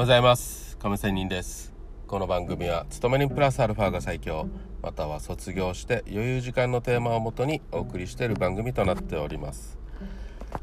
[0.00, 0.78] ございます。
[0.78, 1.74] 亀仙人です。
[2.06, 4.48] この番組は勤め人プラスアルファが最強。
[4.80, 9.76] または卒業して余裕時間のテーマをもとにお送りしている番組となっております。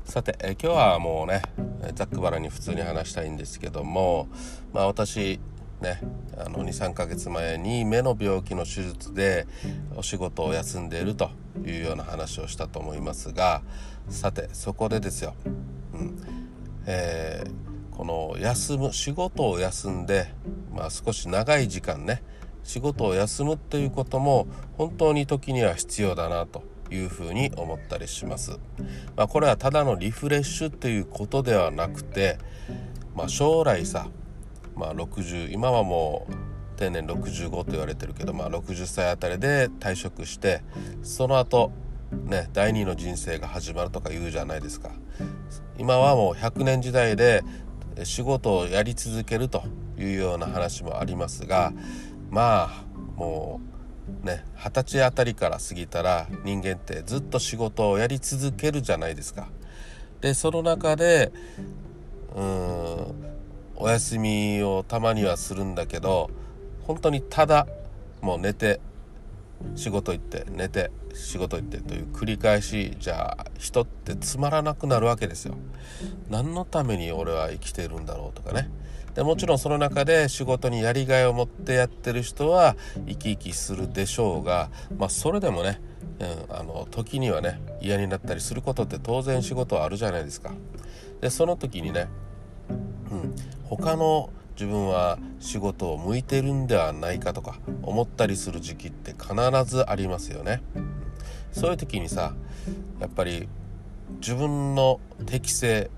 [0.05, 1.43] さてえ今日はもうね
[1.93, 4.27] ざっくばらに普通に話したいんですけども
[4.73, 5.39] まあ私
[5.81, 6.01] ね
[6.35, 9.45] あの23ヶ月前に目の病気の手術で
[9.95, 11.29] お仕事を休んでいると
[11.63, 13.61] いうような話をしたと思いますが
[14.09, 15.35] さてそこでですよ、
[15.93, 16.17] うん。
[16.87, 20.31] えーこの休む仕事を休んで、
[20.71, 22.21] まあ、少し長い時間ね
[22.63, 24.45] 仕事を休むっていうことも
[24.77, 26.61] 本当に時には必要だなと
[26.91, 28.59] いうふうに思ったりします。
[29.15, 32.37] まあ、これはただのリフレッシュっていうことではなくて、
[33.15, 34.07] まあ、将来さ、
[34.75, 40.61] まあ、60今はもう定年65と言われてるけど、まあ、60歳あたりで退職して
[41.01, 41.71] その後
[42.11, 44.91] ね第二の人生が始まるとか言うじゃないですか
[45.79, 47.43] 今はもう100年時代で
[48.05, 49.63] 仕事をやり続けると
[49.97, 51.73] いうような話もありますが
[52.29, 52.83] まあ
[53.15, 53.61] も
[54.23, 59.49] うね二十歳あたりから過ぎたら人間ってずっと仕事をやり続けるじゃないですか。
[60.21, 61.31] でその中で
[62.35, 63.15] うーん
[63.75, 66.31] お休みをたまにはするんだけど
[66.87, 67.67] 本当にただ
[68.21, 68.79] もう寝て
[69.75, 75.55] 仕事行って寝て仕事行ってという繰り返しじゃあ人ってつまらなくなるわけですよ。
[76.29, 78.69] 何のために俺は生きてるんだろうとかね。
[79.15, 82.75] でもちろんその中で仕事にやりがいを持ってやってる人は
[83.07, 85.81] 生き生きするでしょうが、まあ、それでもね、
[86.19, 90.51] うん、あの時にはね嫌になったりすることって当然仕事はあるじゃないですか。
[91.19, 92.07] でその時にね、
[93.11, 100.63] うん、他の自分は仕事を向いてるんではないかとか思ったりする時期って必ずありますよね。
[101.51, 102.33] そういう時にさ
[102.99, 103.47] やっぱり
[104.19, 105.91] 自分の適性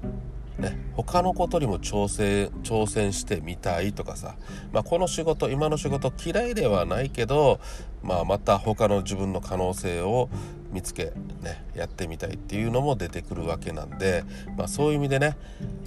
[0.59, 4.35] ね、他のことにも挑戦挑戦してみたいとかさ、
[4.73, 7.61] まあ、この仕事今の仕事嫌いではないけど、
[8.03, 10.30] まあ、また他の自分の可能性を
[10.71, 14.25] 見つけ、ね、やってみたいっていうのも出てくるわけなんで、
[14.58, 15.37] まあ、そういう意味でね、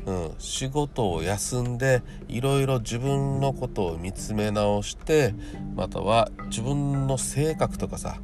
[0.06, 5.34] うん、仕事を休んでいろいろ自分のことを見つめ直して
[5.76, 8.18] または自分の性格とかさ、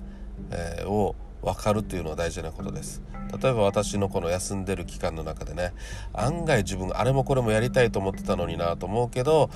[0.51, 3.03] えー、を分かるっていうのは大事なことです。
[3.41, 5.75] 例えば私のこの休んでる期間の中でね
[6.15, 9.51] 案外自分あれもこれもやりたいと思ってたのになと思うけど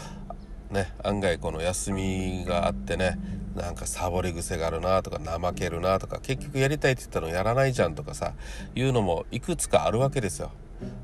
[0.71, 3.19] ね案外この休みがあってね
[3.55, 8.35] なんかサボり癖があるなとか怠けるなとか結局やりたいって言ったのやらないじゃんとかさ
[8.75, 10.51] いうのもいくつかあるわけですよ。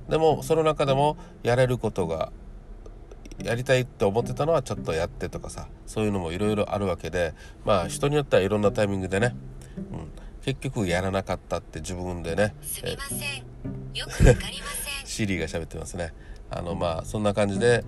[0.08, 2.32] でもその中でもやれることが
[3.42, 7.34] やりたいって思ってたのはちょっとやってとかさそういうのもいろいろあるわけで
[7.64, 9.36] まあ人によってはいろんなタイミングでね、
[9.76, 9.84] うん、
[10.42, 13.18] 結局やらなかったって自分でねすみません。
[13.94, 15.06] よくわかりません。
[15.06, 16.12] シリーが喋ってますね。
[16.50, 17.84] あのまあそんな感じで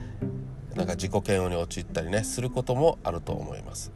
[0.74, 3.92] なんか自己嫌悪に陥ったりねすることもあると思います。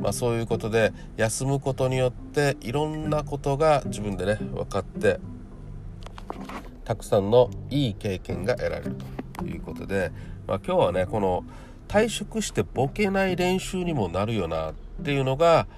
[0.00, 5.20] まあそういうことで休むことによっていろんなことが自分でね分かって
[6.90, 8.96] たくさんのいい経験が得られる
[9.34, 10.10] ということで、
[10.48, 11.44] まあ、今日はねこの
[11.86, 14.74] 退職してボケない練習にもなるよなっ
[15.04, 15.68] ていうのが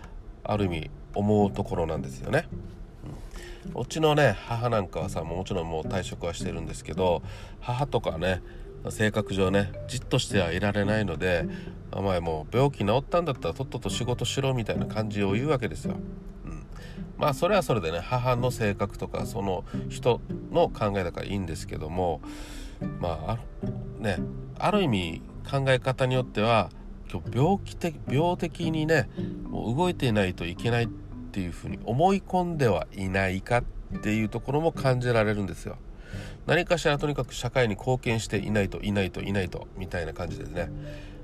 [0.42, 2.48] ある意味思うところなんですよね。
[3.74, 7.20] うん、うちのね母なんかはさもちろんもう退職はしてるんですけど
[7.60, 8.40] 母とかね
[8.88, 11.44] 性格上ねじっとしてはいられないので
[11.92, 15.96] 「お前もう病気治ったんだったらとっとと仕事しろ」みたいな感じを言うわけですよ。
[17.22, 22.21] まあそれはそれでね母の性格とかその人の考えだからいいんですけども
[22.99, 24.19] まあね
[24.59, 26.71] ある意味考え方によっては
[27.33, 29.09] 病気的病的にね
[29.49, 30.88] もう動いていないといけないっ
[31.31, 33.65] ていうふうに思い込んではいないかっ
[34.00, 35.77] ていうところも感じられるんですよ。
[36.47, 40.71] 何かしらとにかく社会に貢献していないといないといないとみたいな感じですね。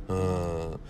[0.07, 0.81] うん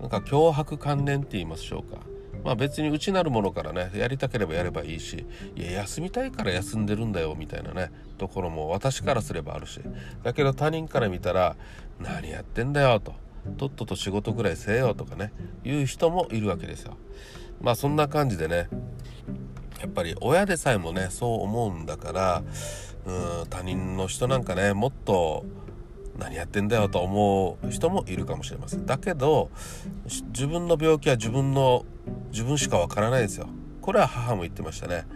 [0.00, 2.13] なんか脅迫観念って言いましょうか。
[2.44, 9.80] まあ別に内なるものからねやりたければやればいいしいや休みたいから休んでるんだよみたいなねところも私からすればあるし
[10.22, 11.56] だけど他人から見たら
[11.98, 13.14] 何やってんだよと
[13.56, 15.32] とっとと仕事ぐらいせよとかね
[15.64, 16.96] いう人もいるわけですよ。
[17.60, 18.68] まあそんな感じでね
[19.80, 22.42] やっぱり親でさえもねそう思うんだから
[23.06, 25.44] うん他人の人なんかねもっと
[26.18, 28.86] 何やってんだよと思う人もいるかもしれません。
[28.86, 29.50] だけど
[30.28, 31.84] 自分の病気は自分の
[32.30, 33.48] 自分しかわからないですよ。
[33.80, 35.06] これは母も言ってましたね。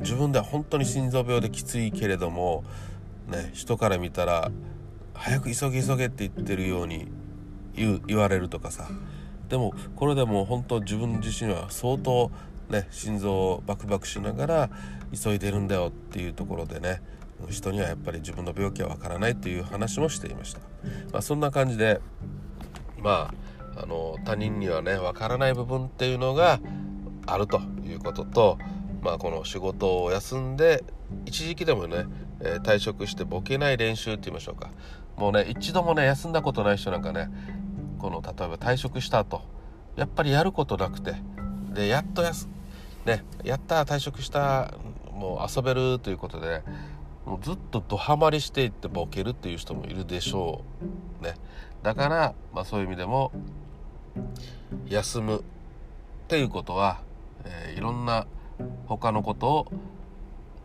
[0.00, 2.64] 自分では本当に心臓病できついけれども
[3.28, 4.50] ね人から見たら
[5.14, 7.08] 早く急げ急げって言ってるように
[7.74, 8.88] 言言われるとかさ。
[9.48, 12.30] でもこれでも本当自分自身は相当
[12.68, 14.70] ね心臓をバクバクしながら
[15.14, 17.00] 急いでるんだよっていうところでね
[17.48, 20.60] 人にはやっぱり自分の病気はわからないという話もしていました、
[21.12, 22.00] まあ、そんな感じで
[23.02, 23.32] ま
[23.76, 26.60] ああの他人にはねわからない部分っていうのが
[27.26, 28.58] あるということと
[29.02, 30.82] まあこの仕事を休んで
[31.26, 32.06] 一時期でもね、
[32.40, 34.70] えー、退職してボケない練習って言いましょうか。
[35.16, 37.30] もうね一度もね休んだことない人なんかね
[37.98, 39.42] この例えば退職した後
[39.96, 41.14] やっぱりやることなくて
[41.72, 42.48] でやっとやす
[43.06, 44.74] ねやった退職した
[45.10, 46.64] もう遊べるということでね
[47.26, 50.62] もうずっとドハマりしていってボケるっていう人もいるでしょ
[51.20, 51.34] うね。
[51.82, 53.32] だから、まあ、そういう意味でも
[54.88, 55.42] 休むっ
[56.28, 57.00] ていうことは、
[57.44, 58.26] えー、いろんな
[58.86, 59.72] 他のことを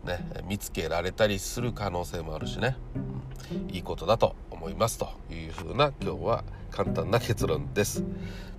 [0.04, 4.98] ね見つけられたりする可能性もあるしね、うん、いいことだと思います。
[4.98, 8.04] というふうな今日は簡単な結論です。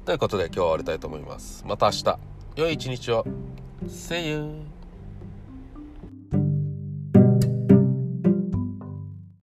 [0.06, 1.64] ということで今日は終わりたいと思います。
[1.66, 2.20] また明日。
[2.56, 3.26] 良い一日を。
[3.88, 4.83] See you!